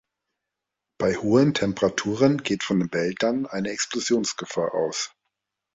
Bei 0.99 1.15
hohen 1.15 1.53
Temperaturen 1.53 2.41
geht 2.41 2.63
von 2.63 2.79
den 2.79 2.89
Behältern 2.89 3.45
eine 3.45 3.69
Explosionsgefahr 3.69 4.73
aus. 4.73 5.13